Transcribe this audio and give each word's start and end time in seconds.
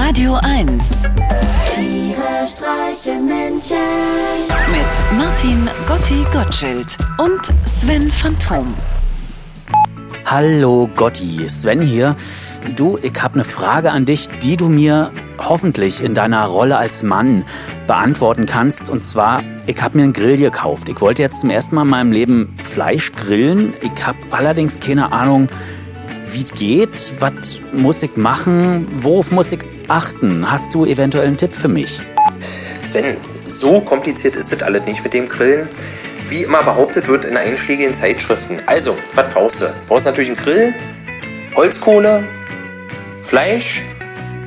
Radio 0.00 0.34
1 0.34 1.02
Tiere 1.74 2.46
streichen 2.46 3.26
Menschen. 3.26 3.76
mit 4.70 5.18
Martin 5.18 5.68
Gotti 5.88 6.24
Gottschild 6.32 6.96
und 7.18 7.40
Sven 7.68 8.08
Phantom. 8.12 8.72
Hallo 10.24 10.88
Gotti, 10.94 11.48
Sven 11.48 11.80
hier. 11.80 12.14
Du, 12.76 12.96
ich 13.02 13.20
habe 13.20 13.34
eine 13.34 13.44
Frage 13.44 13.90
an 13.90 14.06
dich, 14.06 14.28
die 14.40 14.56
du 14.56 14.68
mir 14.68 15.10
hoffentlich 15.40 16.00
in 16.00 16.14
deiner 16.14 16.46
Rolle 16.46 16.76
als 16.78 17.02
Mann 17.02 17.44
beantworten 17.88 18.46
kannst. 18.46 18.90
Und 18.90 19.02
zwar, 19.02 19.42
ich 19.66 19.82
habe 19.82 19.98
mir 19.98 20.04
einen 20.04 20.12
Grill 20.12 20.36
gekauft. 20.36 20.88
Ich 20.88 21.00
wollte 21.00 21.22
jetzt 21.22 21.40
zum 21.40 21.50
ersten 21.50 21.74
Mal 21.74 21.82
in 21.82 21.88
meinem 21.88 22.12
Leben 22.12 22.54
Fleisch 22.62 23.10
grillen. 23.12 23.74
Ich 23.80 24.06
habe 24.06 24.18
allerdings 24.30 24.78
keine 24.78 25.10
Ahnung, 25.10 25.48
wie 26.32 26.42
es 26.42 26.52
geht. 26.52 27.12
Was 27.18 27.58
muss 27.72 28.02
ich 28.02 28.16
machen? 28.16 28.86
Worauf 28.92 29.30
muss 29.30 29.52
ich 29.52 29.60
achten? 29.88 30.50
Hast 30.50 30.74
du 30.74 30.84
eventuell 30.84 31.26
einen 31.26 31.36
Tipp 31.36 31.54
für 31.54 31.68
mich? 31.68 32.00
Sven, 32.84 33.16
so 33.46 33.80
kompliziert 33.80 34.36
ist 34.36 34.52
das 34.52 34.62
alles 34.62 34.84
nicht 34.86 35.02
mit 35.04 35.14
dem 35.14 35.28
Grillen. 35.28 35.68
Wie 36.28 36.42
immer 36.42 36.62
behauptet 36.62 37.08
wird 37.08 37.24
in 37.24 37.36
einschlägigen 37.36 37.94
Zeitschriften. 37.94 38.58
Also, 38.66 38.96
was 39.14 39.32
brauchst 39.32 39.60
du? 39.60 39.66
Du 39.66 39.72
brauchst 39.88 40.06
natürlich 40.06 40.30
einen 40.30 40.38
Grill, 40.38 40.74
Holzkohle, 41.54 42.24
Fleisch, 43.22 43.82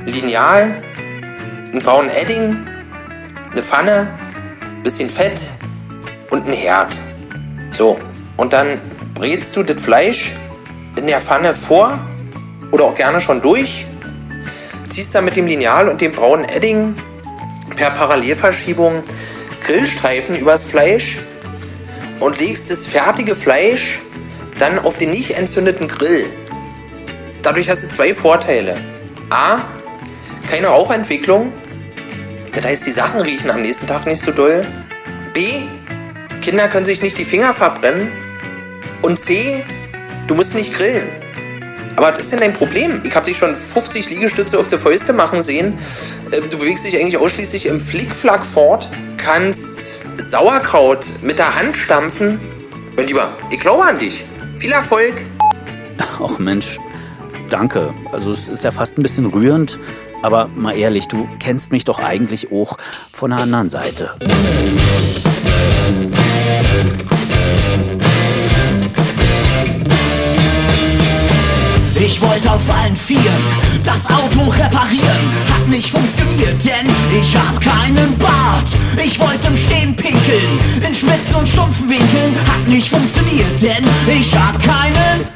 Lineal, 0.04 0.82
einen 1.72 1.82
braunen 1.82 2.10
Edding, 2.10 2.56
eine 3.50 3.62
Pfanne, 3.62 4.08
bisschen 4.82 5.10
Fett 5.10 5.40
und 6.30 6.44
einen 6.44 6.54
Herd. 6.54 6.96
So, 7.70 7.98
und 8.36 8.52
dann 8.52 8.80
brätst 9.14 9.56
du 9.56 9.62
das 9.62 9.82
Fleisch 9.82 10.32
in 10.96 11.06
der 11.06 11.20
Pfanne 11.20 11.54
vor 11.54 11.98
oder 12.70 12.84
auch 12.84 12.94
gerne 12.94 13.20
schon 13.20 13.40
durch, 13.40 13.86
ziehst 14.88 15.14
dann 15.14 15.24
mit 15.24 15.36
dem 15.36 15.46
Lineal 15.46 15.88
und 15.88 16.00
dem 16.00 16.12
braunen 16.12 16.44
Edding 16.48 16.94
per 17.76 17.90
Parallelverschiebung 17.90 19.02
Grillstreifen 19.64 20.36
übers 20.36 20.64
Fleisch 20.64 21.20
und 22.20 22.38
legst 22.40 22.70
das 22.70 22.86
fertige 22.86 23.34
Fleisch 23.34 24.00
dann 24.58 24.78
auf 24.78 24.96
den 24.96 25.10
nicht 25.10 25.32
entzündeten 25.32 25.88
Grill. 25.88 26.26
Dadurch 27.42 27.68
hast 27.68 27.82
du 27.82 27.88
zwei 27.88 28.14
Vorteile. 28.14 28.76
A, 29.30 29.60
keine 30.48 30.68
Rauchentwicklung. 30.68 31.52
Das 32.54 32.64
heißt, 32.64 32.86
die 32.86 32.92
Sachen 32.92 33.20
riechen 33.20 33.50
am 33.50 33.62
nächsten 33.62 33.86
Tag 33.86 34.06
nicht 34.06 34.20
so 34.20 34.30
doll. 34.30 34.62
B, 35.32 35.48
Kinder 36.42 36.68
können 36.68 36.84
sich 36.84 37.02
nicht 37.02 37.18
die 37.18 37.24
Finger 37.24 37.52
verbrennen. 37.52 38.12
Und 39.00 39.18
C, 39.18 39.64
du 40.26 40.34
musst 40.34 40.54
nicht 40.54 40.74
grillen. 40.74 41.08
Aber 41.96 42.10
was 42.10 42.18
ist 42.20 42.32
denn 42.32 42.40
dein 42.40 42.52
Problem? 42.52 43.02
Ich 43.04 43.14
habe 43.14 43.26
dich 43.26 43.36
schon 43.36 43.54
50 43.54 44.08
Liegestütze 44.10 44.58
auf 44.58 44.68
der 44.68 44.78
Fäuste 44.78 45.12
machen 45.12 45.42
sehen. 45.42 45.78
Äh, 46.30 46.40
Du 46.50 46.58
bewegst 46.58 46.84
dich 46.84 46.96
eigentlich 46.98 47.18
ausschließlich 47.18 47.66
im 47.66 47.80
Flickflack 47.80 48.44
fort, 48.46 48.88
kannst 49.18 50.06
Sauerkraut 50.18 51.06
mit 51.22 51.38
der 51.38 51.54
Hand 51.54 51.76
stampfen. 51.76 52.40
Mein 52.96 53.06
Lieber, 53.06 53.36
ich 53.50 53.58
glaube 53.58 53.84
an 53.84 53.98
dich. 53.98 54.24
Viel 54.54 54.72
Erfolg. 54.72 55.14
Ach 56.22 56.38
Mensch, 56.38 56.78
danke. 57.50 57.92
Also 58.10 58.32
es 58.32 58.48
ist 58.48 58.64
ja 58.64 58.70
fast 58.70 58.98
ein 58.98 59.02
bisschen 59.02 59.26
rührend. 59.26 59.78
Aber 60.22 60.48
mal 60.54 60.76
ehrlich, 60.76 61.08
du 61.08 61.28
kennst 61.40 61.72
mich 61.72 61.84
doch 61.84 61.98
eigentlich 61.98 62.52
auch 62.52 62.76
von 63.12 63.30
der 63.30 63.40
anderen 63.40 63.68
Seite. 63.68 64.14
Wollte 72.22 72.52
auf 72.52 72.70
allen 72.70 72.96
Vieren 72.96 73.44
das 73.82 74.06
Auto 74.06 74.48
reparieren, 74.50 75.24
hat 75.52 75.68
nicht 75.68 75.90
funktioniert, 75.90 76.64
denn 76.64 76.86
ich 77.12 77.36
hab 77.36 77.60
keinen 77.60 78.16
Bart. 78.18 78.68
Ich 79.04 79.18
wollte 79.18 79.48
im 79.48 79.56
Stehen 79.56 79.94
pinkeln, 79.96 80.58
in 80.86 80.94
spitzen 80.94 81.34
und 81.34 81.48
stumpfen 81.48 81.88
Winkeln, 81.88 82.34
hat 82.46 82.66
nicht 82.68 82.88
funktioniert, 82.88 83.60
denn 83.60 83.84
ich 84.08 84.34
hab 84.34 84.62
keinen 84.62 85.31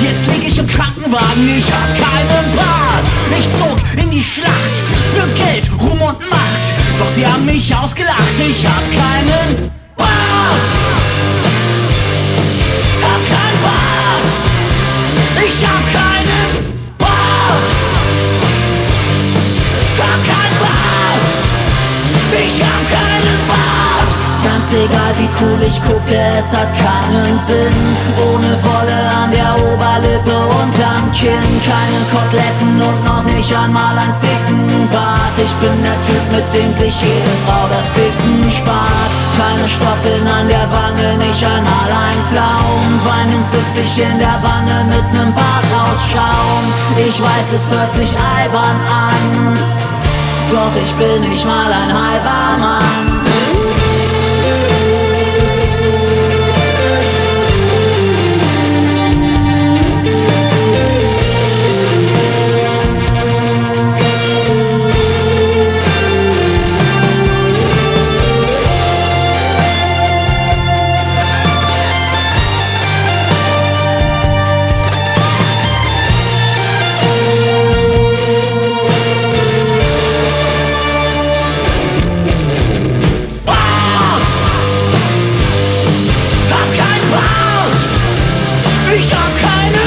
Jetzt 0.00 0.26
lieg 0.26 0.48
ich 0.48 0.58
im 0.58 0.66
Krankenwagen, 0.66 1.58
ich 1.58 1.66
hab 1.66 1.88
keinen 1.94 2.56
Bart. 2.56 3.08
Ich 3.38 3.48
zog 3.58 3.78
in 4.02 4.10
die 4.10 4.22
Schlacht 4.22 4.76
für 5.08 5.26
Geld, 5.28 5.70
Ruhm 5.80 6.00
und 6.02 6.20
Macht. 6.30 6.64
Doch 6.98 7.10
sie 7.10 7.26
haben 7.26 7.44
mich 7.44 7.74
ausgelacht, 7.74 8.38
ich 8.38 8.64
hab 8.64 8.82
keinen 8.90 9.70
Bart. 9.96 10.10
Hab 13.02 13.20
keinen 13.26 13.60
Bart. 13.62 14.30
Ich 15.46 15.66
hab 15.66 15.82
keinen 15.92 16.80
Bart. 16.98 17.68
Hab 19.98 20.24
keinen 20.24 20.58
Bart. 20.60 21.28
Ich 22.32 22.62
hab 22.62 22.88
keinen 22.88 23.48
Bart. 23.48 23.63
Egal 24.74 25.14
wie 25.18 25.30
cool 25.38 25.62
ich 25.62 25.78
gucke, 25.86 26.18
es 26.36 26.50
hat 26.50 26.66
keinen 26.74 27.38
Sinn. 27.38 27.78
Ohne 28.26 28.58
Wolle 28.66 28.98
an 29.22 29.30
der 29.30 29.54
Oberlippe 29.70 30.34
und 30.34 30.74
am 30.82 31.06
Kinn. 31.14 31.52
Keine 31.62 32.00
Koteletten 32.10 32.82
und 32.82 33.00
noch 33.06 33.22
nicht 33.22 33.54
einmal 33.54 33.96
ein 33.96 34.12
Zickenbart. 34.12 35.38
Ich 35.38 35.54
bin 35.62 35.78
der 35.86 35.94
Typ, 36.02 36.24
mit 36.32 36.46
dem 36.52 36.74
sich 36.74 36.94
jede 37.00 37.34
Frau 37.46 37.68
das 37.70 37.86
Ficken 37.94 38.50
spart. 38.50 39.10
Keine 39.38 39.68
Stoppeln 39.68 40.26
an 40.26 40.48
der 40.48 40.66
Wange, 40.66 41.18
nicht 41.22 41.44
einmal 41.44 41.90
ein 41.94 42.20
Flaum. 42.34 42.88
Weinend 43.06 43.46
sitz 43.48 43.78
ich 43.78 44.02
in 44.02 44.18
der 44.18 44.38
Wanne 44.42 44.90
mit 44.90 45.06
nem 45.14 45.32
Bart 45.34 45.70
aus 45.86 46.02
Schaum. 46.10 46.64
Ich 46.98 47.22
weiß, 47.22 47.52
es 47.54 47.70
hört 47.70 47.94
sich 47.94 48.10
albern 48.10 48.80
an. 48.90 49.58
Doch 50.50 50.74
ich 50.82 50.92
bin 50.98 51.30
nicht 51.30 51.46
mal 51.46 51.70
ein 51.70 51.94
halber 51.94 52.58
Mann. 52.58 53.23